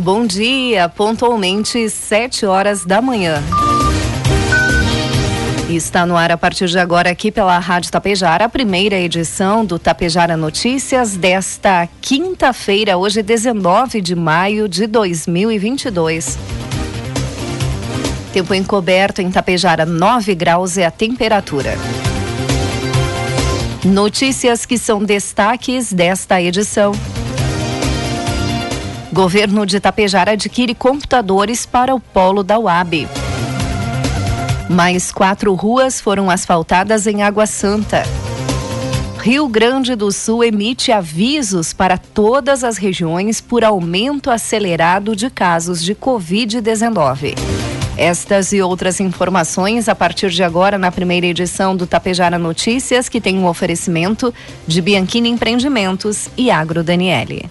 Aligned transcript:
Bom 0.00 0.26
dia, 0.26 0.88
pontualmente 0.88 1.90
sete 1.90 2.46
horas 2.46 2.86
da 2.86 3.02
manhã. 3.02 3.42
Está 5.68 6.06
no 6.06 6.16
ar 6.16 6.32
a 6.32 6.38
partir 6.38 6.68
de 6.68 6.78
agora 6.78 7.10
aqui 7.10 7.30
pela 7.30 7.58
Rádio 7.58 7.92
Tapejara, 7.92 8.46
a 8.46 8.48
primeira 8.48 8.98
edição 8.98 9.62
do 9.62 9.78
Tapejara 9.78 10.38
Notícias 10.38 11.18
desta 11.18 11.86
quinta-feira, 12.00 12.96
hoje 12.96 13.22
19 13.22 14.00
de 14.00 14.16
maio 14.16 14.66
de 14.66 14.86
2022. 14.86 16.38
Tempo 18.32 18.54
encoberto 18.54 19.20
em 19.20 19.30
Tapejara, 19.30 19.84
9 19.84 20.34
graus 20.34 20.78
é 20.78 20.86
a 20.86 20.90
temperatura. 20.90 21.76
Notícias 23.84 24.64
que 24.64 24.78
são 24.78 25.04
destaques 25.04 25.92
desta 25.92 26.40
edição. 26.40 26.92
Governo 29.12 29.66
de 29.66 29.78
Itapejara 29.78 30.32
adquire 30.32 30.72
computadores 30.72 31.66
para 31.66 31.92
o 31.92 31.98
polo 31.98 32.44
da 32.44 32.58
UAB. 32.58 33.08
Mais 34.68 35.10
quatro 35.10 35.52
ruas 35.54 36.00
foram 36.00 36.30
asfaltadas 36.30 37.08
em 37.08 37.24
Água 37.24 37.44
Santa. 37.44 38.04
Rio 39.18 39.48
Grande 39.48 39.96
do 39.96 40.12
Sul 40.12 40.44
emite 40.44 40.92
avisos 40.92 41.72
para 41.72 41.98
todas 41.98 42.62
as 42.62 42.78
regiões 42.78 43.40
por 43.40 43.64
aumento 43.64 44.30
acelerado 44.30 45.16
de 45.16 45.28
casos 45.28 45.82
de 45.82 45.92
Covid-19. 45.94 47.34
Estas 47.96 48.52
e 48.52 48.62
outras 48.62 49.00
informações 49.00 49.88
a 49.88 49.94
partir 49.94 50.30
de 50.30 50.44
agora 50.44 50.78
na 50.78 50.92
primeira 50.92 51.26
edição 51.26 51.76
do 51.76 51.86
Tapejara 51.86 52.38
Notícias, 52.38 53.08
que 53.08 53.20
tem 53.20 53.36
um 53.38 53.46
oferecimento 53.46 54.32
de 54.66 54.80
Bianchini 54.80 55.28
Empreendimentos 55.28 56.28
e 56.36 56.48
Agro 56.48 56.84
Daniele. 56.84 57.50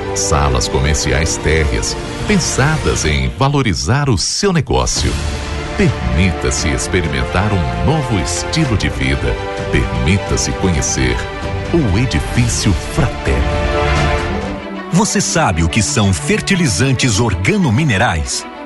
Salas 0.15 0.67
comerciais 0.67 1.37
térreas, 1.37 1.95
pensadas 2.27 3.05
em 3.05 3.29
valorizar 3.29 4.09
o 4.09 4.17
seu 4.17 4.51
negócio. 4.51 5.11
Permita-se 5.77 6.67
experimentar 6.67 7.51
um 7.53 7.85
novo 7.85 8.19
estilo 8.19 8.77
de 8.77 8.89
vida. 8.89 9.35
Permita-se 9.71 10.51
conhecer 10.53 11.15
o 11.73 11.97
Edifício 11.97 12.73
Fraterno. 12.93 13.41
Você 14.91 15.21
sabe 15.21 15.63
o 15.63 15.69
que 15.69 15.81
são 15.81 16.13
fertilizantes 16.13 17.19
organominerais? 17.19 18.45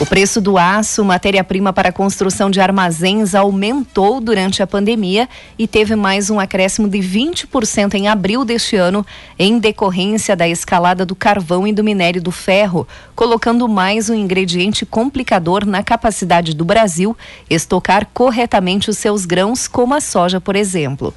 O 0.00 0.04
preço 0.04 0.40
do 0.40 0.58
aço, 0.58 1.04
matéria-prima 1.04 1.72
para 1.72 1.90
a 1.90 1.92
construção 1.92 2.50
de 2.50 2.60
armazéns, 2.60 3.32
aumentou 3.32 4.20
durante 4.20 4.60
a 4.60 4.66
pandemia 4.66 5.28
e 5.56 5.68
teve 5.68 5.94
mais 5.94 6.30
um 6.30 6.40
acréscimo 6.40 6.88
de 6.88 6.98
20% 6.98 7.94
em 7.94 8.08
abril 8.08 8.44
deste 8.44 8.74
ano, 8.74 9.06
em 9.38 9.56
decorrência 9.56 10.34
da 10.34 10.48
escalada 10.48 11.06
do 11.06 11.14
carvão 11.14 11.64
e 11.64 11.72
do 11.72 11.84
minério 11.84 12.20
do 12.20 12.32
ferro, 12.32 12.88
colocando 13.14 13.68
mais 13.68 14.10
um 14.10 14.14
ingrediente 14.14 14.84
complicador 14.84 15.64
na 15.64 15.80
capacidade 15.80 16.54
do 16.54 16.64
Brasil 16.64 17.16
estocar 17.48 18.08
corretamente 18.12 18.90
os 18.90 18.98
seus 18.98 19.24
grãos, 19.24 19.68
como 19.68 19.94
a 19.94 20.00
soja, 20.00 20.40
por 20.40 20.56
exemplo. 20.56 21.14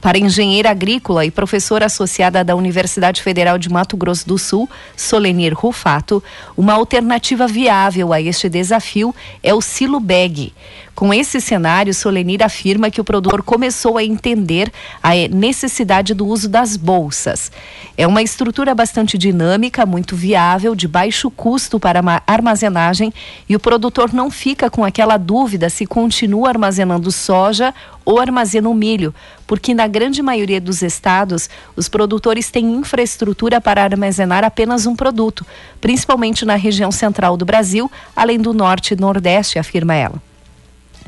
Para 0.00 0.18
engenheira 0.18 0.70
agrícola 0.70 1.24
e 1.24 1.30
professora 1.30 1.86
associada 1.86 2.44
da 2.44 2.54
Universidade 2.54 3.22
Federal 3.22 3.58
de 3.58 3.68
Mato 3.68 3.96
Grosso 3.96 4.26
do 4.28 4.38
Sul, 4.38 4.68
Solenir 4.96 5.54
Rufato, 5.54 6.22
uma 6.56 6.74
alternativa 6.74 7.46
viável 7.48 8.12
a 8.12 8.20
este 8.20 8.48
desafio 8.48 9.14
é 9.42 9.54
o 9.54 9.60
silo 9.60 9.98
bag. 9.98 10.52
Com 10.96 11.12
esse 11.12 11.42
cenário, 11.42 11.92
Solenir 11.92 12.42
afirma 12.42 12.90
que 12.90 13.02
o 13.02 13.04
produtor 13.04 13.42
começou 13.42 13.98
a 13.98 14.02
entender 14.02 14.72
a 15.02 15.10
necessidade 15.28 16.14
do 16.14 16.26
uso 16.26 16.48
das 16.48 16.74
bolsas. 16.74 17.52
É 17.98 18.06
uma 18.06 18.22
estrutura 18.22 18.74
bastante 18.74 19.18
dinâmica, 19.18 19.84
muito 19.84 20.16
viável, 20.16 20.74
de 20.74 20.88
baixo 20.88 21.30
custo 21.30 21.78
para 21.78 22.00
armazenagem 22.26 23.12
e 23.46 23.54
o 23.54 23.60
produtor 23.60 24.10
não 24.14 24.30
fica 24.30 24.70
com 24.70 24.86
aquela 24.86 25.18
dúvida 25.18 25.68
se 25.68 25.84
continua 25.84 26.48
armazenando 26.48 27.12
soja 27.12 27.74
ou 28.02 28.18
armazena 28.18 28.70
o 28.70 28.74
milho, 28.74 29.14
porque 29.46 29.74
na 29.74 29.86
grande 29.86 30.22
maioria 30.22 30.62
dos 30.62 30.80
estados, 30.80 31.50
os 31.76 31.90
produtores 31.90 32.50
têm 32.50 32.72
infraestrutura 32.72 33.60
para 33.60 33.84
armazenar 33.84 34.44
apenas 34.44 34.86
um 34.86 34.96
produto, 34.96 35.44
principalmente 35.78 36.46
na 36.46 36.54
região 36.54 36.90
central 36.90 37.36
do 37.36 37.44
Brasil, 37.44 37.92
além 38.16 38.38
do 38.38 38.54
norte 38.54 38.94
e 38.94 38.96
nordeste, 38.98 39.58
afirma 39.58 39.94
ela. 39.94 40.22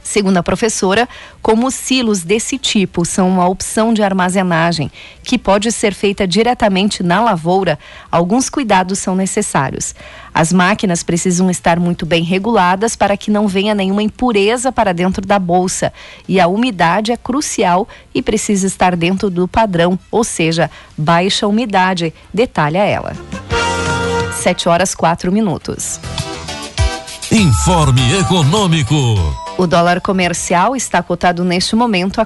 Segundo 0.09 0.39
a 0.39 0.43
professora, 0.43 1.07
como 1.43 1.71
silos 1.71 2.23
desse 2.23 2.57
tipo 2.57 3.05
são 3.05 3.29
uma 3.29 3.47
opção 3.47 3.93
de 3.93 4.03
armazenagem 4.03 4.91
que 5.23 5.37
pode 5.37 5.71
ser 5.71 5.93
feita 5.93 6.27
diretamente 6.27 7.03
na 7.03 7.21
lavoura, 7.21 7.79
alguns 8.11 8.49
cuidados 8.49 9.01
são 9.01 9.15
necessários. 9.15 9.95
As 10.33 10.51
máquinas 10.51 11.03
precisam 11.03 11.51
estar 11.51 11.79
muito 11.79 12.07
bem 12.07 12.23
reguladas 12.23 12.97
para 12.97 13.19
que 13.19 13.31
não 13.31 13.47
venha 13.47 13.75
nenhuma 13.75 14.03
impureza 14.03 14.73
para 14.73 14.95
dentro 14.95 15.27
da 15.27 15.39
bolsa. 15.39 15.93
E 16.27 16.41
a 16.41 16.49
umidade 16.49 17.13
é 17.13 17.17
crucial 17.19 17.87
e 18.15 18.23
precisa 18.23 18.67
estar 18.67 18.97
dentro 18.97 19.29
do 19.29 19.47
padrão, 19.47 19.99
ou 20.11 20.25
seja, 20.25 20.71
baixa 20.97 21.47
umidade, 21.47 22.15
detalha 22.33 22.83
ela. 22.83 23.15
7 24.41 24.71
horas 24.71 24.95
4 24.95 25.31
minutos. 25.31 26.01
Informe 27.31 28.21
Econômico. 28.21 29.48
O 29.59 29.67
dólar 29.67 30.01
comercial 30.01 30.77
está 30.77 31.03
cotado 31.03 31.43
neste 31.43 31.75
momento 31.75 32.21
a 32.21 32.25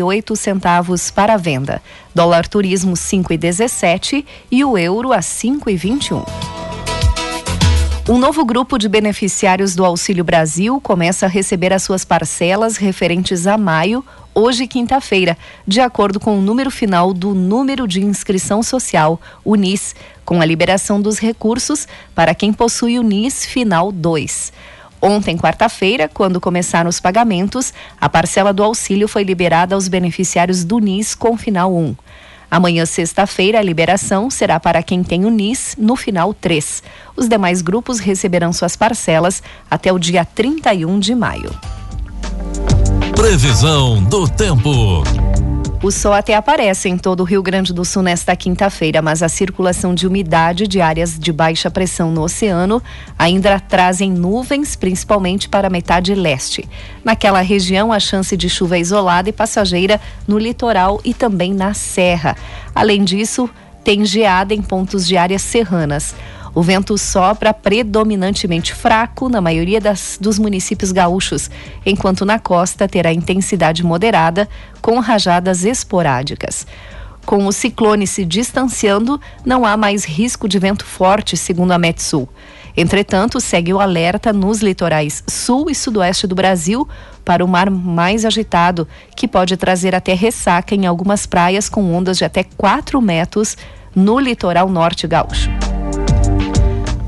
oito 0.00 0.36
centavos 0.36 1.10
para 1.10 1.34
a 1.34 1.36
venda. 1.36 1.82
Dólar 2.14 2.46
turismo 2.46 2.96
cinco 2.96 3.32
e 3.32 3.36
dezessete 3.36 4.24
e 4.48 4.64
o 4.64 4.78
euro 4.78 5.12
a 5.12 5.20
cinco 5.20 5.68
e 5.68 5.74
vinte 5.74 6.06
e 6.06 6.14
um. 6.14 6.22
Um 8.08 8.16
novo 8.16 8.44
grupo 8.44 8.78
de 8.78 8.88
beneficiários 8.88 9.74
do 9.74 9.84
Auxílio 9.84 10.22
Brasil 10.22 10.80
começa 10.80 11.26
a 11.26 11.28
receber 11.28 11.72
as 11.72 11.82
suas 11.82 12.04
parcelas 12.04 12.76
referentes 12.76 13.48
a 13.48 13.58
maio, 13.58 14.04
hoje 14.32 14.68
quinta-feira, 14.68 15.36
de 15.66 15.80
acordo 15.80 16.20
com 16.20 16.38
o 16.38 16.40
número 16.40 16.70
final 16.70 17.12
do 17.12 17.34
número 17.34 17.88
de 17.88 18.00
inscrição 18.00 18.62
social, 18.62 19.20
o 19.44 19.56
NIS, 19.56 19.96
com 20.24 20.40
a 20.40 20.44
liberação 20.44 21.02
dos 21.02 21.18
recursos 21.18 21.88
para 22.14 22.36
quem 22.36 22.52
possui 22.52 23.00
o 23.00 23.02
NIS 23.02 23.44
final 23.44 23.90
2. 23.90 24.52
Ontem, 25.02 25.36
quarta-feira, 25.36 26.08
quando 26.12 26.40
começaram 26.40 26.90
os 26.90 27.00
pagamentos, 27.00 27.72
a 28.00 28.08
parcela 28.08 28.52
do 28.52 28.62
auxílio 28.62 29.08
foi 29.08 29.22
liberada 29.22 29.74
aos 29.74 29.88
beneficiários 29.88 30.62
do 30.62 30.78
NIS 30.78 31.14
com 31.14 31.36
final 31.36 31.74
1. 31.74 31.96
Amanhã, 32.50 32.84
sexta-feira, 32.84 33.60
a 33.60 33.62
liberação 33.62 34.28
será 34.28 34.58
para 34.58 34.82
quem 34.82 35.04
tem 35.04 35.24
o 35.24 35.30
NIS 35.30 35.76
no 35.78 35.94
final 35.94 36.34
3. 36.34 36.82
Os 37.16 37.28
demais 37.28 37.62
grupos 37.62 38.00
receberão 38.00 38.52
suas 38.52 38.74
parcelas 38.74 39.42
até 39.70 39.92
o 39.92 39.98
dia 39.98 40.24
31 40.24 40.98
de 40.98 41.14
maio. 41.14 41.50
Previsão 43.14 44.02
do 44.02 44.28
tempo. 44.28 45.04
O 45.82 45.90
sol 45.90 46.12
até 46.12 46.34
aparece 46.34 46.90
em 46.90 46.98
todo 46.98 47.20
o 47.20 47.24
Rio 47.24 47.42
Grande 47.42 47.72
do 47.72 47.86
Sul 47.86 48.02
nesta 48.02 48.36
quinta-feira, 48.36 49.00
mas 49.00 49.22
a 49.22 49.30
circulação 49.30 49.94
de 49.94 50.06
umidade 50.06 50.68
de 50.68 50.78
áreas 50.78 51.18
de 51.18 51.32
baixa 51.32 51.70
pressão 51.70 52.10
no 52.10 52.20
oceano 52.20 52.82
ainda 53.18 53.58
trazem 53.58 54.12
nuvens, 54.12 54.76
principalmente 54.76 55.48
para 55.48 55.68
a 55.68 55.70
metade 55.70 56.14
leste. 56.14 56.68
Naquela 57.02 57.40
região, 57.40 57.94
a 57.94 57.98
chance 57.98 58.36
de 58.36 58.46
chuva 58.50 58.76
é 58.76 58.80
isolada 58.80 59.30
e 59.30 59.32
passageira 59.32 59.98
no 60.28 60.38
litoral 60.38 61.00
e 61.02 61.14
também 61.14 61.54
na 61.54 61.72
serra. 61.72 62.36
Além 62.74 63.02
disso, 63.02 63.48
tem 63.82 64.04
geada 64.04 64.52
em 64.52 64.60
pontos 64.60 65.06
de 65.06 65.16
áreas 65.16 65.40
serranas. 65.40 66.14
O 66.54 66.62
vento 66.62 66.98
sopra 66.98 67.54
predominantemente 67.54 68.74
fraco 68.74 69.28
na 69.28 69.40
maioria 69.40 69.80
das, 69.80 70.18
dos 70.20 70.38
municípios 70.38 70.90
gaúchos, 70.90 71.50
enquanto 71.86 72.24
na 72.24 72.38
costa 72.38 72.88
terá 72.88 73.12
intensidade 73.12 73.84
moderada, 73.84 74.48
com 74.80 74.98
rajadas 74.98 75.64
esporádicas. 75.64 76.66
Com 77.24 77.46
o 77.46 77.52
ciclone 77.52 78.06
se 78.06 78.24
distanciando, 78.24 79.20
não 79.44 79.64
há 79.64 79.76
mais 79.76 80.04
risco 80.04 80.48
de 80.48 80.58
vento 80.58 80.84
forte, 80.84 81.36
segundo 81.36 81.72
a 81.72 81.78
Metsul. 81.78 82.28
Entretanto, 82.76 83.40
segue 83.40 83.72
o 83.72 83.80
alerta 83.80 84.32
nos 84.32 84.60
litorais 84.60 85.22
sul 85.28 85.70
e 85.70 85.74
sudoeste 85.74 86.26
do 86.26 86.34
Brasil 86.34 86.88
para 87.24 87.44
o 87.44 87.48
mar 87.48 87.70
mais 87.70 88.24
agitado, 88.24 88.88
que 89.14 89.28
pode 89.28 89.56
trazer 89.56 89.94
até 89.94 90.14
ressaca 90.14 90.74
em 90.74 90.86
algumas 90.86 91.26
praias 91.26 91.68
com 91.68 91.94
ondas 91.94 92.18
de 92.18 92.24
até 92.24 92.42
4 92.42 93.00
metros 93.00 93.56
no 93.94 94.18
litoral 94.18 94.68
norte 94.68 95.06
gaúcho. 95.06 95.50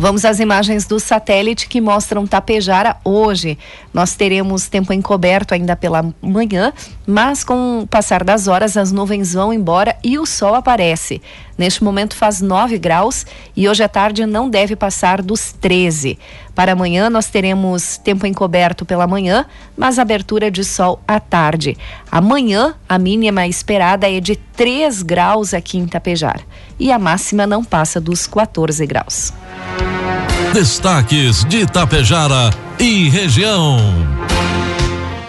Vamos 0.02 0.25
às 0.25 0.40
imagens 0.40 0.84
do 0.84 0.99
satélite 0.99 1.69
que 1.69 1.81
mostram 1.81 2.26
Tapejara 2.26 2.96
hoje. 3.04 3.56
Nós 3.94 4.16
teremos 4.16 4.69
tempo 4.69 4.93
encoberto 4.93 5.54
ainda 5.54 5.76
pela 5.76 6.12
manhã, 6.20 6.72
mas 7.06 7.44
com 7.44 7.82
o 7.82 7.87
passar 7.87 8.25
das 8.25 8.49
horas 8.49 8.76
as 8.76 8.90
nuvens 8.90 9.34
vão 9.34 9.52
embora 9.52 9.96
e 10.02 10.19
o 10.19 10.26
sol 10.26 10.56
aparece. 10.56 11.22
Neste 11.56 11.84
momento 11.84 12.16
faz 12.16 12.40
9 12.40 12.78
graus 12.78 13.25
e 13.56 13.69
hoje 13.69 13.84
à 13.84 13.88
tarde 13.88 14.26
não 14.26 14.50
deve 14.50 14.75
passar 14.75 15.22
dos 15.22 15.52
13. 15.52 16.19
Para 16.54 16.72
amanhã 16.72 17.08
nós 17.08 17.26
teremos 17.26 17.96
tempo 17.96 18.26
encoberto 18.26 18.84
pela 18.84 19.06
manhã, 19.06 19.46
mas 19.76 19.99
abertura 19.99 20.50
de 20.50 20.64
sol 20.64 21.00
à 21.06 21.19
tarde. 21.19 21.76
Amanhã 22.10 22.75
a 22.88 22.99
mínima 22.99 23.46
esperada 23.46 24.10
é 24.10 24.20
de 24.20 24.37
3 24.37 25.02
graus 25.02 25.54
aqui 25.54 25.78
em 25.78 25.87
Tapejara 25.87 26.43
e 26.78 26.93
a 26.93 26.99
máxima 26.99 27.46
não 27.46 27.64
passa 27.64 28.00
dos 28.00 28.26
14 28.26 28.84
graus. 28.87 29.32
Destaques 30.52 31.44
de 31.44 31.62
Itapejara 31.62 32.50
e 32.78 33.08
região. 33.08 33.78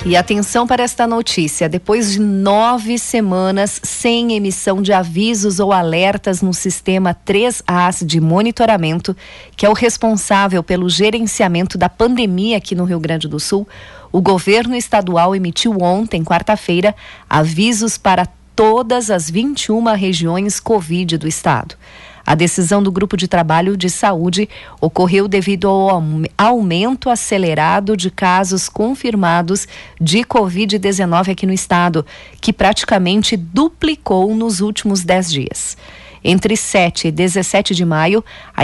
E 0.06 0.18
atenção 0.18 0.68
para 0.68 0.84
esta 0.84 1.08
notícia: 1.08 1.70
depois 1.70 2.12
de 2.12 2.20
nove 2.20 2.98
semanas 2.98 3.80
sem 3.84 4.34
emissão 4.34 4.82
de 4.82 4.92
avisos 4.92 5.62
ou 5.62 5.72
alertas 5.72 6.42
no 6.42 6.54
sistema 6.54 7.16
3As 7.26 8.06
de 8.06 8.20
monitoramento, 8.20 9.16
que 9.56 9.66
é 9.66 9.70
o 9.70 9.74
responsável 9.74 10.62
pelo 10.62 10.90
gerenciamento 10.90 11.78
da 11.78 11.88
pandemia 11.88 12.58
aqui 12.58 12.76
no 12.76 12.84
Rio 12.84 13.00
Grande 13.00 13.30
do 13.30 13.40
Sul, 13.40 13.66
o 14.12 14.22
governo 14.22 14.76
estadual 14.76 15.34
emitiu 15.34 15.78
ontem, 15.80 16.22
quarta-feira, 16.22 16.94
avisos 17.30 17.98
para 17.98 18.28
todas 18.54 19.10
as 19.10 19.30
21 19.30 19.86
regiões 19.96 20.60
Covid 20.60 21.18
do 21.18 21.30
estado. 21.30 21.76
A 22.26 22.36
decisão 22.36 22.82
do 22.82 22.90
Grupo 22.90 23.18
de 23.18 23.28
Trabalho 23.28 23.76
de 23.76 23.90
Saúde 23.90 24.48
ocorreu 24.80 25.28
devido 25.28 25.68
ao 25.68 26.02
aumento 26.38 27.10
acelerado 27.10 27.98
de 27.98 28.10
casos 28.10 28.70
confirmados 28.70 29.68
de 30.00 30.20
Covid-19 30.20 31.34
aqui 31.34 31.46
no 31.46 31.52
estado, 31.52 32.06
que 32.40 32.54
praticamente 32.54 33.36
duplicou 33.36 34.34
nos 34.34 34.62
últimos 34.62 35.04
10 35.04 35.32
dias. 35.32 35.76
Entre 36.24 36.56
7 36.56 37.10
e 37.10 37.12
17 37.12 37.76
de 37.76 37.84
maio, 37.84 38.24
a 38.56 38.64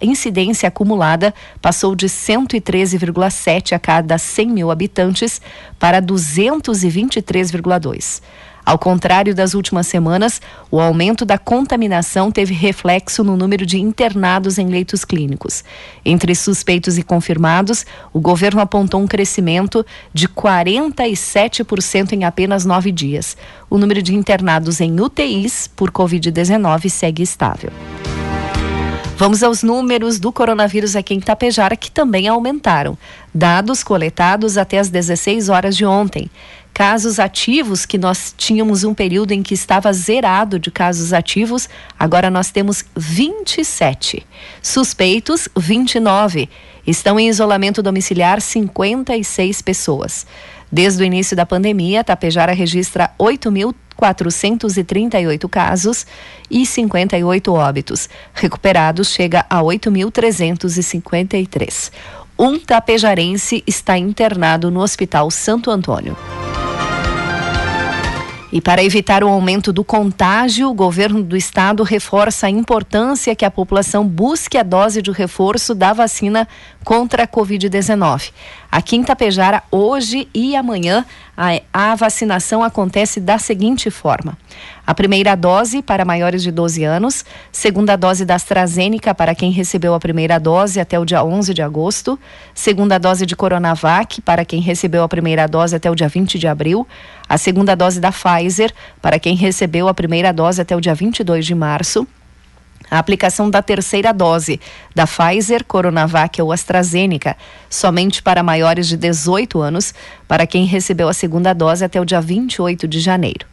incidência 0.00 0.68
acumulada 0.68 1.34
passou 1.60 1.94
de 1.94 2.06
113,7 2.06 3.74
a 3.74 3.78
cada 3.78 4.16
100 4.16 4.48
mil 4.48 4.70
habitantes 4.70 5.42
para 5.78 6.00
223,2. 6.00 8.22
Ao 8.64 8.78
contrário 8.78 9.34
das 9.34 9.52
últimas 9.52 9.86
semanas, 9.86 10.40
o 10.70 10.80
aumento 10.80 11.24
da 11.24 11.36
contaminação 11.36 12.30
teve 12.30 12.54
reflexo 12.54 13.22
no 13.22 13.36
número 13.36 13.66
de 13.66 13.78
internados 13.78 14.56
em 14.56 14.68
leitos 14.68 15.04
clínicos. 15.04 15.62
Entre 16.02 16.34
suspeitos 16.34 16.96
e 16.96 17.02
confirmados, 17.02 17.84
o 18.12 18.20
governo 18.20 18.62
apontou 18.62 19.02
um 19.02 19.06
crescimento 19.06 19.84
de 20.14 20.26
47% 20.28 22.12
em 22.12 22.24
apenas 22.24 22.64
nove 22.64 22.90
dias. 22.90 23.36
O 23.68 23.76
número 23.76 24.00
de 24.00 24.14
internados 24.14 24.80
em 24.80 24.98
UTIs 24.98 25.68
por 25.68 25.90
Covid-19 25.90 26.88
segue 26.88 27.22
estável. 27.22 27.70
Vamos 29.16 29.44
aos 29.44 29.62
números 29.62 30.18
do 30.18 30.32
coronavírus 30.32 30.96
aqui 30.96 31.14
em 31.14 31.20
Tapejara, 31.20 31.76
que 31.76 31.88
também 31.88 32.26
aumentaram. 32.26 32.98
Dados 33.32 33.84
coletados 33.84 34.58
até 34.58 34.78
as 34.78 34.88
16 34.88 35.48
horas 35.48 35.76
de 35.76 35.84
ontem 35.84 36.28
casos 36.74 37.18
ativos, 37.20 37.86
que 37.86 37.96
nós 37.96 38.34
tínhamos 38.36 38.82
um 38.82 38.92
período 38.92 39.30
em 39.30 39.44
que 39.44 39.54
estava 39.54 39.92
zerado 39.92 40.58
de 40.58 40.72
casos 40.72 41.12
ativos, 41.12 41.68
agora 41.96 42.28
nós 42.28 42.50
temos 42.50 42.84
27. 42.96 44.26
Suspeitos, 44.60 45.48
29. 45.56 46.50
Estão 46.84 47.16
em 47.18 47.28
isolamento 47.28 47.80
domiciliar 47.80 48.40
56 48.40 49.62
pessoas. 49.62 50.26
Desde 50.70 51.02
o 51.02 51.06
início 51.06 51.34
da 51.36 51.44
pandemia, 51.46 52.02
Tapejara 52.02 52.52
registra 52.52 53.12
8.438 53.18 55.48
casos 55.48 56.04
e 56.50 56.66
58 56.66 57.54
óbitos. 57.54 58.08
Recuperados 58.34 59.10
chega 59.10 59.46
a 59.48 59.60
8.353. 59.60 61.92
Um 62.36 62.58
tapejarense 62.58 63.62
está 63.64 63.96
internado 63.96 64.72
no 64.72 64.80
Hospital 64.80 65.30
Santo 65.30 65.70
Antônio. 65.70 66.16
E 68.54 68.60
para 68.60 68.84
evitar 68.84 69.24
o 69.24 69.28
aumento 69.28 69.72
do 69.72 69.82
contágio, 69.82 70.70
o 70.70 70.74
governo 70.74 71.24
do 71.24 71.36
estado 71.36 71.82
reforça 71.82 72.46
a 72.46 72.50
importância 72.50 73.34
que 73.34 73.44
a 73.44 73.50
população 73.50 74.06
busque 74.06 74.56
a 74.56 74.62
dose 74.62 75.02
de 75.02 75.10
reforço 75.10 75.74
da 75.74 75.92
vacina 75.92 76.46
contra 76.84 77.24
a 77.24 77.26
Covid-19. 77.26 78.30
Aqui 78.70 78.94
em 78.94 79.02
Tapejara, 79.02 79.62
hoje 79.72 80.28
e 80.32 80.54
amanhã, 80.54 81.04
a, 81.36 81.60
a, 81.72 81.94
vacinação 81.96 82.62
acontece 82.62 83.20
da 83.20 83.38
seguinte 83.38 83.90
forma: 83.90 84.36
a 84.86 84.94
primeira 84.94 85.34
dose 85.34 85.82
para 85.82 86.04
maiores 86.04 86.42
de 86.42 86.50
12 86.50 86.84
anos, 86.84 87.24
segunda 87.50 87.96
dose 87.96 88.24
da 88.24 88.34
AstraZeneca 88.34 89.14
para 89.14 89.34
quem 89.34 89.50
recebeu 89.50 89.94
a 89.94 90.00
primeira 90.00 90.38
dose 90.38 90.78
até 90.78 90.98
o 90.98 91.04
dia 91.04 91.24
11 91.24 91.54
de 91.54 91.62
agosto, 91.62 92.18
segunda 92.54 92.98
dose 92.98 93.26
de 93.26 93.34
Coronavac 93.34 94.20
para 94.22 94.44
quem 94.44 94.60
recebeu 94.60 95.02
a 95.02 95.08
primeira 95.08 95.46
dose 95.46 95.74
até 95.74 95.90
o 95.90 95.94
dia 95.94 96.08
20 96.08 96.38
de 96.38 96.46
abril, 96.46 96.86
a 97.28 97.38
segunda 97.38 97.74
dose 97.74 98.00
da 98.00 98.12
Pfizer 98.12 98.72
para 99.00 99.18
quem 99.18 99.34
recebeu 99.34 99.88
a 99.88 99.94
primeira 99.94 100.32
dose 100.32 100.60
até 100.60 100.76
o 100.76 100.80
dia 100.80 100.94
22 100.94 101.44
de 101.46 101.54
março 101.54 102.06
a 102.90 102.98
aplicação 102.98 103.50
da 103.50 103.62
terceira 103.62 104.12
dose 104.12 104.60
da 104.94 105.06
Pfizer, 105.06 105.64
Coronavac 105.64 106.40
ou 106.40 106.52
AstraZeneca, 106.52 107.36
somente 107.68 108.22
para 108.22 108.42
maiores 108.42 108.86
de 108.86 108.96
18 108.96 109.60
anos, 109.60 109.94
para 110.28 110.46
quem 110.46 110.64
recebeu 110.64 111.08
a 111.08 111.14
segunda 111.14 111.52
dose 111.52 111.84
até 111.84 112.00
o 112.00 112.04
dia 112.04 112.20
28 112.20 112.86
de 112.86 113.00
janeiro. 113.00 113.46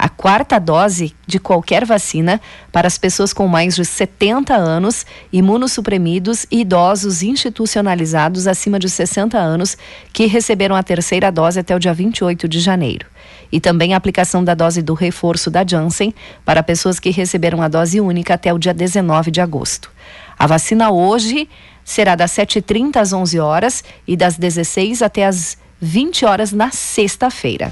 A 0.00 0.08
quarta 0.08 0.58
dose 0.58 1.14
de 1.26 1.38
qualquer 1.38 1.84
vacina 1.84 2.40
para 2.72 2.86
as 2.86 2.96
pessoas 2.96 3.34
com 3.34 3.46
mais 3.46 3.76
de 3.76 3.84
70 3.84 4.56
anos, 4.56 5.04
imunossuprimidos 5.30 6.46
e 6.50 6.60
idosos 6.60 7.22
institucionalizados 7.22 8.46
acima 8.46 8.78
de 8.78 8.88
60 8.88 9.36
anos 9.36 9.76
que 10.10 10.24
receberam 10.24 10.74
a 10.74 10.82
terceira 10.82 11.30
dose 11.30 11.60
até 11.60 11.76
o 11.76 11.78
dia 11.78 11.92
28 11.92 12.48
de 12.48 12.60
janeiro. 12.60 13.06
E 13.52 13.60
também 13.60 13.92
a 13.92 13.98
aplicação 13.98 14.42
da 14.42 14.54
dose 14.54 14.80
do 14.80 14.94
reforço 14.94 15.50
da 15.50 15.66
Janssen 15.66 16.14
para 16.46 16.62
pessoas 16.62 16.98
que 16.98 17.10
receberam 17.10 17.60
a 17.60 17.68
dose 17.68 18.00
única 18.00 18.32
até 18.32 18.54
o 18.54 18.58
dia 18.58 18.72
19 18.72 19.30
de 19.30 19.42
agosto. 19.42 19.90
A 20.38 20.46
vacina 20.46 20.90
hoje 20.90 21.46
será 21.84 22.14
das 22.14 22.30
7h30 22.30 22.96
às 22.96 23.12
11 23.12 23.38
horas 23.38 23.84
e 24.08 24.16
das 24.16 24.38
16 24.38 25.02
até 25.02 25.26
as 25.26 25.58
20 25.78 26.24
horas 26.24 26.52
na 26.52 26.70
sexta-feira. 26.70 27.70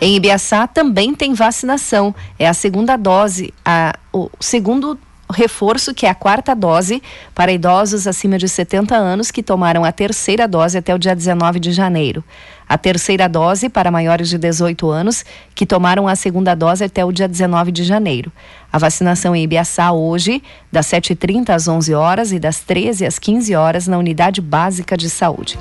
Em 0.00 0.14
Ibiaçá 0.14 0.66
também 0.66 1.12
tem 1.12 1.34
vacinação. 1.34 2.14
É 2.38 2.48
a 2.48 2.54
segunda 2.54 2.96
dose, 2.96 3.52
a, 3.64 3.92
o 4.12 4.30
segundo 4.38 4.96
reforço, 5.30 5.92
que 5.92 6.06
é 6.06 6.08
a 6.08 6.14
quarta 6.14 6.54
dose, 6.54 7.02
para 7.34 7.52
idosos 7.52 8.06
acima 8.06 8.38
de 8.38 8.48
70 8.48 8.94
anos 8.96 9.30
que 9.30 9.42
tomaram 9.42 9.84
a 9.84 9.92
terceira 9.92 10.46
dose 10.46 10.78
até 10.78 10.94
o 10.94 10.98
dia 10.98 11.14
19 11.14 11.60
de 11.60 11.72
janeiro. 11.72 12.24
A 12.68 12.78
terceira 12.78 13.28
dose 13.28 13.68
para 13.68 13.90
maiores 13.90 14.28
de 14.28 14.38
18 14.38 14.88
anos 14.88 15.24
que 15.54 15.66
tomaram 15.66 16.06
a 16.06 16.14
segunda 16.14 16.54
dose 16.54 16.84
até 16.84 17.04
o 17.04 17.12
dia 17.12 17.26
19 17.26 17.72
de 17.72 17.82
janeiro. 17.82 18.30
A 18.72 18.78
vacinação 18.78 19.34
em 19.34 19.42
Ibiaçá 19.42 19.92
hoje, 19.92 20.42
das 20.70 20.86
7h30 20.86 21.50
às 21.50 21.66
11 21.66 21.92
horas 21.94 22.32
e 22.32 22.38
das 22.38 22.60
13 22.60 23.04
às 23.04 23.18
15 23.18 23.54
horas 23.54 23.86
na 23.88 23.98
Unidade 23.98 24.40
Básica 24.40 24.96
de 24.96 25.10
Saúde. 25.10 25.58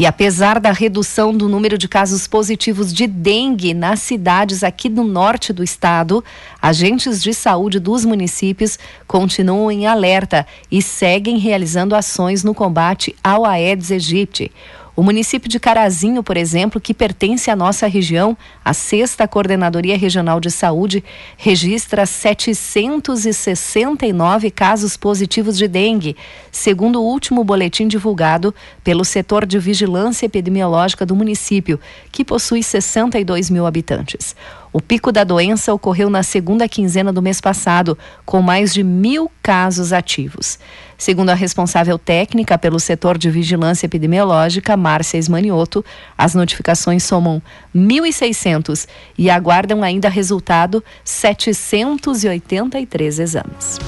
E 0.00 0.06
apesar 0.06 0.58
da 0.58 0.72
redução 0.72 1.30
do 1.30 1.46
número 1.46 1.76
de 1.76 1.86
casos 1.86 2.26
positivos 2.26 2.90
de 2.90 3.06
dengue 3.06 3.74
nas 3.74 4.00
cidades 4.00 4.64
aqui 4.64 4.88
do 4.88 5.04
norte 5.04 5.52
do 5.52 5.62
estado, 5.62 6.24
agentes 6.58 7.22
de 7.22 7.34
saúde 7.34 7.78
dos 7.78 8.06
municípios 8.06 8.78
continuam 9.06 9.70
em 9.70 9.86
alerta 9.86 10.46
e 10.70 10.80
seguem 10.80 11.36
realizando 11.36 11.94
ações 11.94 12.42
no 12.42 12.54
combate 12.54 13.14
ao 13.22 13.44
Aedes 13.44 13.92
aegypti. 13.92 14.50
O 14.96 15.02
município 15.02 15.48
de 15.48 15.60
Carazinho, 15.60 16.22
por 16.22 16.36
exemplo, 16.36 16.78
que 16.80 16.92
pertence 16.92 17.50
à 17.50 17.56
nossa 17.56 17.86
região, 17.86 18.36
a 18.64 18.74
sexta 18.74 19.28
Coordenadoria 19.28 19.96
Regional 19.96 20.40
de 20.40 20.50
Saúde, 20.50 21.04
registra 21.36 22.04
769 22.04 24.50
casos 24.50 24.96
positivos 24.96 25.56
de 25.56 25.68
dengue, 25.68 26.16
segundo 26.50 27.00
o 27.00 27.06
último 27.06 27.44
boletim 27.44 27.86
divulgado 27.86 28.52
pelo 28.82 29.04
setor 29.04 29.46
de 29.46 29.56
vigilância 29.58 30.26
epidemiológica 30.26 31.06
do 31.06 31.14
município, 31.14 31.78
que 32.10 32.24
possui 32.24 32.60
62 32.62 33.48
mil 33.48 33.66
habitantes. 33.66 34.34
O 34.72 34.80
pico 34.80 35.10
da 35.10 35.24
doença 35.24 35.74
ocorreu 35.74 36.08
na 36.08 36.22
segunda 36.22 36.68
quinzena 36.68 37.12
do 37.12 37.20
mês 37.20 37.40
passado, 37.40 37.98
com 38.24 38.40
mais 38.40 38.72
de 38.72 38.84
mil 38.84 39.28
casos 39.42 39.92
ativos. 39.92 40.60
Segundo 40.96 41.30
a 41.30 41.34
responsável 41.34 41.98
técnica 41.98 42.56
pelo 42.56 42.78
setor 42.78 43.18
de 43.18 43.28
vigilância 43.30 43.86
epidemiológica, 43.86 44.76
Márcia 44.76 45.18
Esmanioto, 45.18 45.84
as 46.16 46.32
notificações 46.34 47.02
somam 47.02 47.42
1.600 47.74 48.86
e 49.18 49.28
aguardam 49.28 49.82
ainda 49.82 50.08
resultado 50.08 50.84
783 51.04 53.18
exames. 53.18 53.80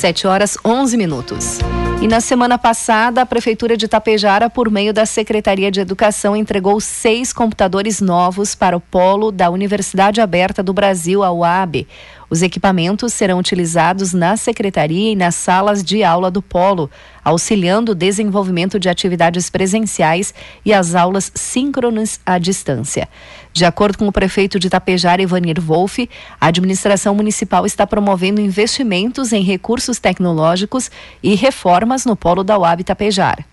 7 0.00 0.26
horas 0.26 0.56
11 0.64 0.96
minutos. 0.96 1.58
E 2.00 2.08
na 2.08 2.22
semana 2.22 2.56
passada, 2.56 3.20
a 3.20 3.26
Prefeitura 3.26 3.76
de 3.76 3.86
Tapejara, 3.86 4.48
por 4.48 4.70
meio 4.70 4.94
da 4.94 5.04
Secretaria 5.04 5.70
de 5.70 5.78
Educação, 5.78 6.34
entregou 6.34 6.80
seis 6.80 7.34
computadores 7.34 8.00
novos 8.00 8.54
para 8.54 8.74
o 8.74 8.80
polo 8.80 9.30
da 9.30 9.50
Universidade 9.50 10.18
Aberta 10.18 10.62
do 10.62 10.72
Brasil, 10.72 11.22
a 11.22 11.30
UAB. 11.30 11.86
Os 12.30 12.42
equipamentos 12.42 13.12
serão 13.12 13.40
utilizados 13.40 14.12
na 14.14 14.36
secretaria 14.36 15.10
e 15.10 15.16
nas 15.16 15.34
salas 15.34 15.82
de 15.82 16.04
aula 16.04 16.30
do 16.30 16.40
Polo, 16.40 16.88
auxiliando 17.24 17.90
o 17.90 17.94
desenvolvimento 17.94 18.78
de 18.78 18.88
atividades 18.88 19.50
presenciais 19.50 20.32
e 20.64 20.72
as 20.72 20.94
aulas 20.94 21.32
síncronas 21.34 22.20
à 22.24 22.38
distância. 22.38 23.08
De 23.52 23.64
acordo 23.64 23.98
com 23.98 24.06
o 24.06 24.12
prefeito 24.12 24.60
de 24.60 24.68
Itapejara, 24.68 25.20
Ivanir 25.20 25.60
Wolff, 25.60 26.08
a 26.40 26.46
administração 26.46 27.16
municipal 27.16 27.66
está 27.66 27.84
promovendo 27.84 28.40
investimentos 28.40 29.32
em 29.32 29.42
recursos 29.42 29.98
tecnológicos 29.98 30.88
e 31.20 31.34
reformas 31.34 32.06
no 32.06 32.14
Polo 32.14 32.44
da 32.44 32.56
UAB 32.56 32.82
Itapejara. 32.82 33.49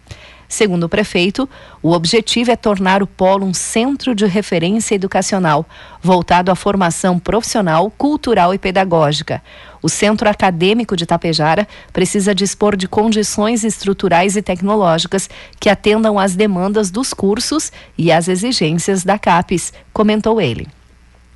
Segundo 0.47 0.85
o 0.85 0.89
prefeito, 0.89 1.47
o 1.83 1.91
objetivo 1.91 2.51
é 2.51 2.55
tornar 2.55 3.03
o 3.03 3.07
polo 3.07 3.45
um 3.45 3.53
centro 3.53 4.15
de 4.15 4.25
referência 4.25 4.95
educacional, 4.95 5.65
voltado 6.01 6.49
à 6.49 6.55
formação 6.55 7.19
profissional, 7.19 7.91
cultural 7.91 8.53
e 8.53 8.57
pedagógica. 8.57 9.43
O 9.81 9.89
Centro 9.89 10.29
Acadêmico 10.29 10.95
de 10.95 11.05
Tapejara 11.05 11.67
precisa 11.91 12.33
dispor 12.33 12.77
de 12.77 12.87
condições 12.87 13.63
estruturais 13.65 14.37
e 14.37 14.41
tecnológicas 14.41 15.29
que 15.59 15.69
atendam 15.69 16.17
às 16.17 16.35
demandas 16.35 16.89
dos 16.89 17.13
cursos 17.13 17.71
e 17.97 18.11
às 18.11 18.27
exigências 18.27 19.03
da 19.03 19.19
CAPES, 19.19 19.73
comentou 19.91 20.39
ele. 20.39 20.67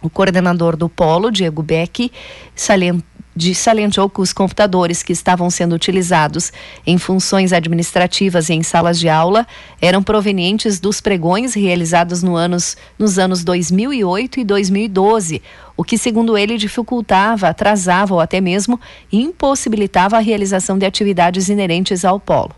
O 0.01 0.09
coordenador 0.09 0.75
do 0.75 0.89
Polo, 0.89 1.29
Diego 1.29 1.61
Beck, 1.61 2.11
salientou 2.55 3.10
de 3.35 3.55
salientou 3.55 4.09
que 4.09 4.21
os 4.21 4.33
computadores 4.33 5.01
que 5.01 5.13
estavam 5.13 5.49
sendo 5.49 5.73
utilizados 5.73 6.51
em 6.85 6.97
funções 6.97 7.53
administrativas 7.53 8.49
e 8.49 8.53
em 8.53 8.63
salas 8.63 8.99
de 8.99 9.07
aula 9.07 9.47
eram 9.81 10.03
provenientes 10.03 10.79
dos 10.79 10.99
pregões 10.99 11.53
realizados 11.53 12.21
no 12.21 12.35
anos, 12.35 12.75
nos 12.99 13.17
anos 13.17 13.43
2008 13.43 14.39
e 14.41 14.43
2012, 14.43 15.41
o 15.77 15.83
que, 15.83 15.97
segundo 15.97 16.37
ele, 16.37 16.57
dificultava, 16.57 17.47
atrasava 17.47 18.13
ou 18.13 18.19
até 18.19 18.41
mesmo 18.41 18.79
impossibilitava 19.11 20.17
a 20.17 20.19
realização 20.19 20.77
de 20.77 20.85
atividades 20.85 21.49
inerentes 21.49 22.03
ao 22.03 22.19
polo. 22.19 22.51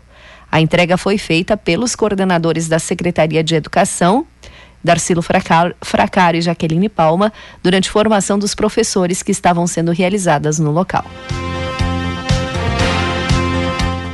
A 0.50 0.60
entrega 0.60 0.96
foi 0.96 1.18
feita 1.18 1.56
pelos 1.56 1.96
coordenadores 1.96 2.68
da 2.68 2.78
Secretaria 2.78 3.42
de 3.42 3.54
Educação 3.54 4.26
Darcilo 4.84 5.22
Fracari 5.22 6.38
e 6.38 6.42
Jaqueline 6.42 6.90
Palma 6.90 7.32
durante 7.62 7.90
formação 7.90 8.38
dos 8.38 8.54
professores 8.54 9.22
que 9.22 9.32
estavam 9.32 9.66
sendo 9.66 9.90
realizadas 9.90 10.58
no 10.58 10.70
local. 10.70 11.04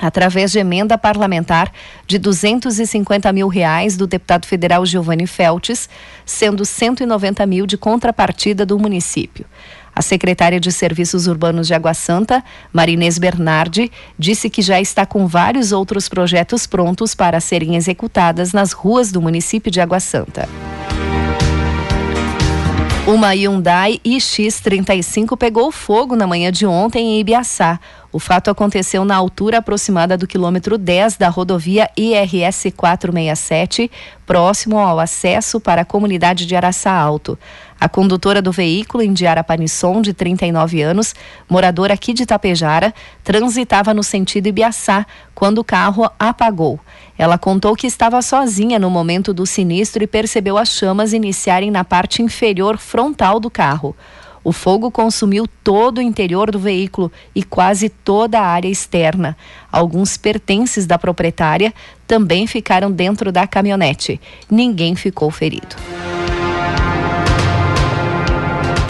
através 0.03 0.51
de 0.51 0.59
emenda 0.59 0.99
parlamentar 0.99 1.73
de 2.09 2.19
250 2.19 3.33
mil 3.33 3.47
reais 3.47 3.97
do 3.97 4.05
deputado 4.05 4.47
federal 4.47 4.85
Giovanni 4.85 5.29
Feltes, 5.29 5.89
sendo 6.27 6.65
190 6.65 7.47
mil 7.47 7.67
de 7.67 7.79
contrapartida 7.79 8.67
do 8.67 8.77
município. 8.77 9.47
A 9.95 10.03
secretária 10.03 10.59
de 10.59 10.73
Serviços 10.73 11.29
Urbanos 11.29 11.69
de 11.69 11.75
Água 11.75 11.95
Santa, 11.95 12.43
Marinês 12.73 13.17
Bernardi, 13.19 13.93
disse 14.19 14.51
que 14.51 14.63
já 14.63 14.81
está 14.81 15.07
com 15.07 15.27
vários 15.29 15.71
outros 15.71 16.09
projetos 16.09 16.67
prontos 16.67 17.15
para 17.15 17.41
serem 17.41 17.77
executadas 17.77 18.53
nas 18.53 18.73
ruas 18.73 19.13
do 19.13 19.23
município 19.23 19.71
de 19.71 19.81
Água 19.81 20.01
Santa. 20.01 20.49
Uma 23.05 23.31
Hyundai 23.31 23.99
iX35 24.05 25.37
pegou 25.37 25.73
fogo 25.73 26.15
na 26.15 26.25
manhã 26.25 26.53
de 26.53 26.65
ontem 26.65 27.17
em 27.17 27.21
Ibiaçá. 27.21 27.81
O 28.13 28.21
fato 28.21 28.49
aconteceu 28.49 29.05
na 29.05 29.17
altura 29.17 29.59
aproximada 29.59 30.17
do 30.17 30.25
quilômetro 30.25 30.79
10 30.79 31.17
da 31.17 31.29
rodovia 31.29 31.91
IRS 31.97 32.71
467, 32.71 33.91
próximo 34.25 34.79
ao 34.79 35.01
acesso 35.01 35.59
para 35.59 35.83
a 35.83 35.85
comunidade 35.85 36.47
de 36.47 36.55
Araçá 36.55 36.93
Alto. 36.93 37.37
A 37.83 37.89
condutora 37.89 38.41
do 38.41 38.53
veículo, 38.53 39.03
Indiara 39.03 39.43
Panisson, 39.43 40.03
de 40.03 40.13
39 40.13 40.81
anos, 40.83 41.17
moradora 41.51 41.95
aqui 41.95 42.15
de 42.15 42.25
Tapejara, 42.25 42.95
transitava 43.25 43.93
no 43.93 44.05
sentido 44.05 44.47
Ibiaçá 44.47 45.05
quando 45.35 45.59
o 45.59 45.65
carro 45.65 46.09
apagou. 46.17 46.79
Ela 47.19 47.37
contou 47.37 47.75
que 47.75 47.89
estava 47.89 48.23
sozinha 48.23 48.79
no 48.79 48.89
momento 48.89 49.35
do 49.35 49.45
sinistro 49.45 50.05
e 50.05 50.07
percebeu 50.07 50.57
as 50.57 50.69
chamas 50.69 51.13
iniciarem 51.13 51.73
na 51.73 51.83
parte 51.83 52.23
inferior 52.23 52.79
frontal 52.79 53.41
do 53.41 53.51
carro. 53.51 53.97
O 54.45 54.53
fogo 54.53 54.89
consumiu 54.89 55.49
todo 55.65 55.99
o 55.99 56.03
interior 56.03 56.53
do 56.53 56.61
veículo 56.61 57.11
e 57.35 57.43
quase 57.43 57.89
toda 57.89 58.39
a 58.39 58.47
área 58.47 58.69
externa. 58.69 59.37
Alguns 59.73 60.17
pertences 60.17 60.87
da 60.87 61.01
proprietária 61.01 61.75
também 62.07 62.47
ficaram 62.47 62.93
dentro 62.93 63.33
da 63.33 63.45
caminhonete. 63.45 64.21
Ninguém 64.49 64.95
ficou 64.95 65.33
ferido. 65.33 65.75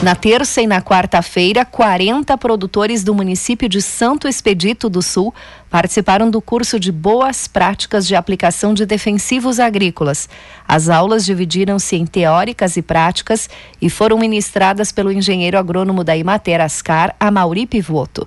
Na 0.03 0.17
terça 0.17 0.61
e 0.61 0.67
na 0.67 0.83
quarta-feira, 0.83 1.65
40 1.65 2.37
produtores 2.37 3.05
do 3.05 3.15
município 3.15 3.69
de 3.69 3.81
Santo 3.81 4.27
Expedito 4.27 4.89
do 4.91 5.01
Sul 5.01 5.33
participaram 5.71 6.29
do 6.29 6.43
curso 6.43 6.81
de 6.81 6.91
Boas 6.91 7.47
Práticas 7.47 8.05
de 8.05 8.17
Aplicação 8.17 8.75
de 8.75 8.85
Defensivos 8.85 9.61
Agrícolas. 9.61 10.29
As 10.67 10.89
aulas 10.89 11.25
dividiram-se 11.25 11.95
em 11.95 12.05
teóricas 12.05 12.77
e 12.77 12.83
práticas 12.83 13.49
e 13.81 13.89
foram 13.89 14.19
ministradas 14.19 14.91
pelo 14.91 15.13
engenheiro 15.13 15.57
agrônomo 15.57 16.03
da 16.03 16.17
Imater 16.17 16.61
Ascar, 16.61 17.15
Amauri 17.21 17.65
Pivoto. 17.65 18.27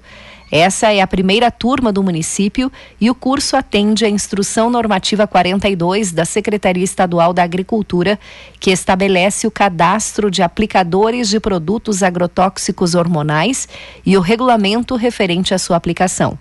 Essa 0.51 0.93
é 0.93 1.01
a 1.01 1.07
primeira 1.07 1.49
turma 1.49 1.91
do 1.91 2.03
município 2.03 2.71
e 3.01 3.09
o 3.09 3.15
curso 3.15 3.57
atende 3.57 4.05
à 4.05 4.09
Instrução 4.09 4.69
Normativa 4.69 5.25
42 5.25 6.11
da 6.11 6.23
Secretaria 6.23 6.83
Estadual 6.83 7.33
da 7.33 7.41
Agricultura, 7.41 8.19
que 8.59 8.69
estabelece 8.69 9.47
o 9.47 9.51
cadastro 9.51 10.29
de 10.29 10.43
aplicadores 10.43 11.29
de 11.29 11.39
produtos 11.39 12.03
agrotóxicos 12.03 12.93
hormonais 12.93 13.67
e 14.05 14.15
o 14.15 14.21
regulamento 14.21 14.95
referente 14.95 15.53
à 15.53 15.57
sua 15.57 15.77
aplicação. 15.77 16.37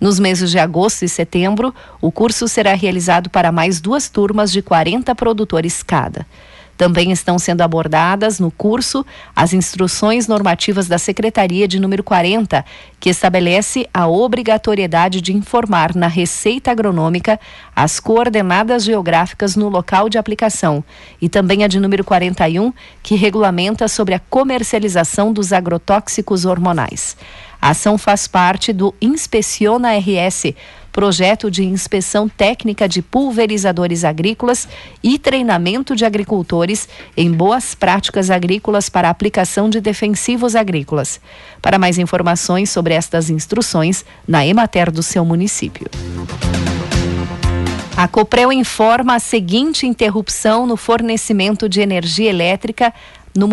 Nos 0.00 0.18
meses 0.18 0.50
de 0.50 0.58
agosto 0.58 1.04
e 1.04 1.08
setembro, 1.08 1.72
o 2.00 2.10
curso 2.10 2.48
será 2.48 2.74
realizado 2.74 3.30
para 3.30 3.52
mais 3.52 3.80
duas 3.80 4.08
turmas 4.08 4.50
de 4.50 4.60
40 4.60 5.14
produtores 5.14 5.82
cada. 5.82 6.26
Também 6.76 7.12
estão 7.12 7.38
sendo 7.38 7.62
abordadas 7.62 8.40
no 8.40 8.50
curso 8.50 9.06
as 9.34 9.52
instruções 9.52 10.26
normativas 10.26 10.88
da 10.88 10.98
Secretaria 10.98 11.68
de 11.68 11.78
número 11.78 12.02
40, 12.02 12.64
que 12.98 13.08
estabelece 13.08 13.88
a 13.92 14.08
obrigatoriedade 14.08 15.20
de 15.20 15.34
informar 15.34 15.94
na 15.94 16.06
Receita 16.06 16.70
Agronômica 16.70 17.38
as 17.76 18.00
coordenadas 18.00 18.84
geográficas 18.84 19.56
no 19.56 19.68
local 19.68 20.08
de 20.08 20.18
aplicação, 20.18 20.82
e 21.20 21.28
também 21.28 21.64
a 21.64 21.68
de 21.68 21.78
número 21.78 22.04
41, 22.04 22.72
que 23.02 23.14
regulamenta 23.14 23.86
sobre 23.88 24.14
a 24.14 24.18
comercialização 24.18 25.32
dos 25.32 25.52
agrotóxicos 25.52 26.44
hormonais. 26.44 27.16
A 27.64 27.70
ação 27.70 27.96
faz 27.96 28.28
parte 28.28 28.74
do 28.74 28.94
Inspeciona 29.00 29.96
RS 29.96 30.52
projeto 30.92 31.50
de 31.50 31.64
inspeção 31.64 32.28
técnica 32.28 32.86
de 32.86 33.00
pulverizadores 33.00 34.04
agrícolas 34.04 34.68
e 35.02 35.18
treinamento 35.18 35.96
de 35.96 36.04
agricultores 36.04 36.86
em 37.16 37.32
boas 37.32 37.74
práticas 37.74 38.30
agrícolas 38.30 38.90
para 38.90 39.08
aplicação 39.08 39.70
de 39.70 39.80
defensivos 39.80 40.54
agrícolas. 40.54 41.18
Para 41.62 41.78
mais 41.78 41.96
informações 41.96 42.68
sobre 42.68 42.92
estas 42.92 43.30
instruções, 43.30 44.04
na 44.28 44.46
Emater 44.46 44.92
do 44.92 45.02
seu 45.02 45.24
município. 45.24 45.88
A 47.96 48.06
Coprel 48.06 48.52
informa 48.52 49.14
a 49.14 49.18
seguinte 49.18 49.86
interrupção 49.86 50.66
no 50.66 50.76
fornecimento 50.76 51.66
de 51.66 51.80
energia 51.80 52.28
elétrica 52.28 52.92
no 53.34 53.48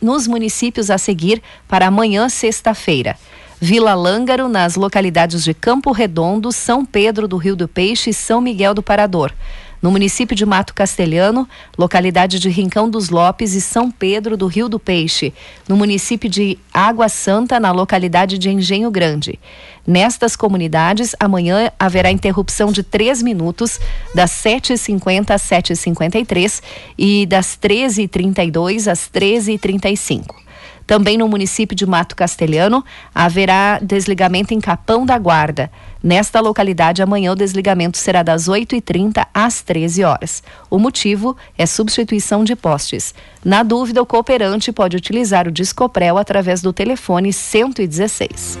nos 0.00 0.26
municípios 0.26 0.90
a 0.90 0.96
seguir 0.96 1.42
para 1.68 1.88
amanhã, 1.88 2.26
sexta-feira. 2.30 3.16
Vila 3.62 3.94
Lângaro, 3.94 4.48
nas 4.48 4.74
localidades 4.74 5.44
de 5.44 5.52
Campo 5.52 5.92
Redondo, 5.92 6.50
São 6.50 6.82
Pedro 6.82 7.28
do 7.28 7.36
Rio 7.36 7.54
do 7.54 7.68
Peixe 7.68 8.08
e 8.08 8.14
São 8.14 8.40
Miguel 8.40 8.72
do 8.72 8.82
Parador. 8.82 9.34
No 9.82 9.90
município 9.90 10.34
de 10.34 10.46
Mato 10.46 10.72
Castelhano, 10.72 11.46
localidade 11.76 12.38
de 12.38 12.48
Rincão 12.48 12.88
dos 12.88 13.10
Lopes 13.10 13.52
e 13.52 13.60
São 13.60 13.90
Pedro 13.90 14.34
do 14.34 14.46
Rio 14.46 14.66
do 14.66 14.78
Peixe. 14.78 15.34
No 15.68 15.76
município 15.76 16.28
de 16.28 16.58
Água 16.72 17.10
Santa, 17.10 17.60
na 17.60 17.70
localidade 17.70 18.38
de 18.38 18.48
Engenho 18.48 18.90
Grande. 18.90 19.38
Nestas 19.86 20.34
comunidades, 20.36 21.14
amanhã 21.20 21.70
haverá 21.78 22.10
interrupção 22.10 22.72
de 22.72 22.82
três 22.82 23.22
minutos, 23.22 23.78
das 24.14 24.30
7h50 24.30 25.32
às 25.32 25.42
7h53 25.42 26.62
e 26.96 27.26
das 27.26 27.58
13h32 27.60 28.90
às 28.90 29.00
13h35. 29.00 30.49
Também 30.90 31.16
no 31.16 31.28
município 31.28 31.76
de 31.76 31.86
Mato 31.86 32.16
Castelhano 32.16 32.84
haverá 33.14 33.78
desligamento 33.80 34.52
em 34.52 34.60
Capão 34.60 35.06
da 35.06 35.16
Guarda. 35.16 35.70
Nesta 36.02 36.40
localidade, 36.40 37.00
amanhã 37.00 37.30
o 37.30 37.36
desligamento 37.36 37.96
será 37.96 38.24
das 38.24 38.48
8h30 38.48 39.24
às 39.32 39.62
13 39.62 40.02
horas. 40.02 40.42
O 40.68 40.80
motivo 40.80 41.36
é 41.56 41.64
substituição 41.64 42.42
de 42.42 42.56
postes. 42.56 43.14
Na 43.44 43.62
dúvida, 43.62 44.02
o 44.02 44.06
cooperante 44.06 44.72
pode 44.72 44.96
utilizar 44.96 45.46
o 45.46 45.52
Discoprel 45.52 46.18
através 46.18 46.60
do 46.60 46.72
telefone 46.72 47.32
116. 47.32 48.58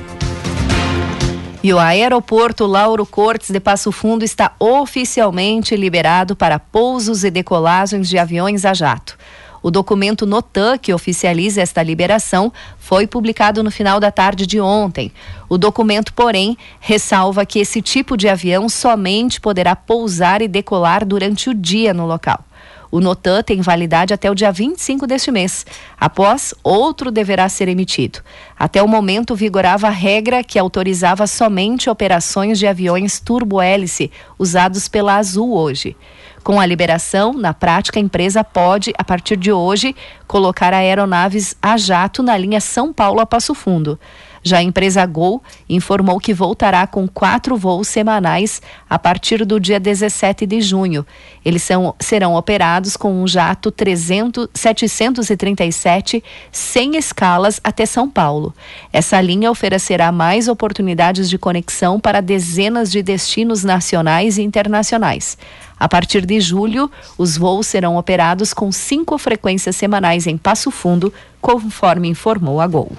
E 1.64 1.74
o 1.74 1.80
aeroporto 1.80 2.64
Lauro 2.64 3.04
Cortes 3.04 3.50
de 3.50 3.58
Passo 3.58 3.90
Fundo 3.90 4.24
está 4.24 4.52
oficialmente 4.60 5.74
liberado 5.74 6.36
para 6.36 6.60
pousos 6.60 7.24
e 7.24 7.30
decolagens 7.30 8.08
de 8.08 8.18
aviões 8.18 8.64
a 8.64 8.72
jato. 8.72 9.18
O 9.62 9.70
documento 9.70 10.26
NOTAN, 10.26 10.78
que 10.78 10.92
oficializa 10.92 11.60
esta 11.60 11.82
liberação, 11.82 12.52
foi 12.78 13.06
publicado 13.06 13.62
no 13.62 13.70
final 13.70 14.00
da 14.00 14.10
tarde 14.10 14.46
de 14.46 14.60
ontem. 14.60 15.12
O 15.48 15.58
documento, 15.58 16.12
porém, 16.12 16.56
ressalva 16.80 17.44
que 17.44 17.58
esse 17.58 17.82
tipo 17.82 18.16
de 18.16 18.28
avião 18.28 18.68
somente 18.68 19.40
poderá 19.40 19.76
pousar 19.76 20.42
e 20.42 20.48
decolar 20.48 21.04
durante 21.04 21.50
o 21.50 21.54
dia 21.54 21.92
no 21.92 22.06
local. 22.06 22.44
O 22.90 23.00
NOTAN 23.00 23.42
tem 23.42 23.60
validade 23.60 24.12
até 24.12 24.30
o 24.30 24.34
dia 24.34 24.50
25 24.50 25.06
deste 25.06 25.30
mês. 25.30 25.64
Após, 25.98 26.52
outro 26.62 27.10
deverá 27.10 27.48
ser 27.48 27.68
emitido. 27.68 28.20
Até 28.58 28.82
o 28.82 28.88
momento, 28.88 29.34
vigorava 29.34 29.86
a 29.86 29.90
regra 29.90 30.42
que 30.42 30.58
autorizava 30.58 31.26
somente 31.26 31.88
operações 31.88 32.58
de 32.58 32.66
aviões 32.66 33.20
turbo-hélice 33.20 34.10
usados 34.38 34.88
pela 34.88 35.16
Azul 35.16 35.52
hoje. 35.52 35.96
Com 36.42 36.58
a 36.58 36.64
liberação, 36.64 37.34
na 37.34 37.52
prática, 37.52 37.98
a 37.98 38.02
empresa 38.02 38.42
pode, 38.42 38.92
a 38.96 39.04
partir 39.04 39.36
de 39.36 39.52
hoje, 39.52 39.94
colocar 40.26 40.72
aeronaves 40.72 41.54
a 41.60 41.76
jato 41.76 42.22
na 42.22 42.36
linha 42.36 42.60
São 42.60 42.92
Paulo 42.92 43.20
a 43.20 43.26
Passo 43.26 43.54
Fundo. 43.54 44.00
Já 44.42 44.58
a 44.58 44.62
empresa 44.62 45.04
Gol 45.04 45.42
informou 45.68 46.18
que 46.18 46.32
voltará 46.32 46.86
com 46.86 47.06
quatro 47.06 47.56
voos 47.56 47.88
semanais 47.88 48.62
a 48.88 48.98
partir 48.98 49.44
do 49.44 49.60
dia 49.60 49.78
17 49.78 50.46
de 50.46 50.60
junho. 50.60 51.06
Eles 51.44 51.62
são, 51.62 51.94
serão 52.00 52.34
operados 52.34 52.96
com 52.96 53.22
um 53.22 53.28
jato 53.28 53.70
300, 53.70 54.48
737 54.54 56.24
sem 56.50 56.96
escalas 56.96 57.60
até 57.62 57.84
São 57.84 58.08
Paulo. 58.08 58.54
Essa 58.92 59.20
linha 59.20 59.50
oferecerá 59.50 60.10
mais 60.10 60.48
oportunidades 60.48 61.28
de 61.28 61.36
conexão 61.36 62.00
para 62.00 62.22
dezenas 62.22 62.90
de 62.90 63.02
destinos 63.02 63.62
nacionais 63.62 64.38
e 64.38 64.42
internacionais. 64.42 65.36
A 65.78 65.88
partir 65.88 66.26
de 66.26 66.40
julho, 66.40 66.90
os 67.16 67.36
voos 67.36 67.66
serão 67.66 67.96
operados 67.96 68.52
com 68.52 68.70
cinco 68.70 69.16
frequências 69.16 69.76
semanais 69.76 70.26
em 70.26 70.36
Passo 70.36 70.70
Fundo, 70.70 71.12
conforme 71.40 72.08
informou 72.08 72.60
a 72.60 72.66
Gol. 72.66 72.92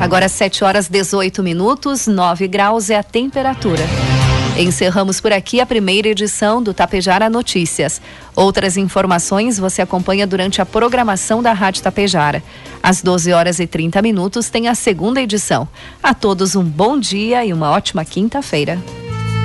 Agora 0.00 0.28
7 0.28 0.62
horas 0.62 0.88
18 0.88 1.42
minutos, 1.42 2.06
9 2.06 2.46
graus 2.46 2.90
é 2.90 2.96
a 2.96 3.02
temperatura. 3.02 3.82
Encerramos 4.58 5.20
por 5.20 5.32
aqui 5.32 5.60
a 5.60 5.66
primeira 5.66 6.08
edição 6.08 6.62
do 6.62 6.72
Tapejara 6.72 7.28
Notícias. 7.28 8.00
Outras 8.34 8.76
informações 8.76 9.58
você 9.58 9.82
acompanha 9.82 10.26
durante 10.26 10.62
a 10.62 10.66
programação 10.66 11.42
da 11.42 11.52
Rádio 11.52 11.82
Tapejara. 11.82 12.42
Às 12.82 13.02
12 13.02 13.32
horas 13.32 13.58
e 13.58 13.66
30 13.66 14.00
minutos 14.00 14.48
tem 14.48 14.68
a 14.68 14.74
segunda 14.74 15.20
edição. 15.20 15.68
A 16.02 16.14
todos 16.14 16.54
um 16.54 16.64
bom 16.64 16.98
dia 16.98 17.44
e 17.44 17.52
uma 17.52 17.70
ótima 17.70 18.04
quinta-feira. 18.04 18.78